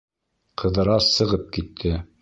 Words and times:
Ҡыҙырас 0.61 1.11
сығып 1.19 1.47
китте. 1.59 1.97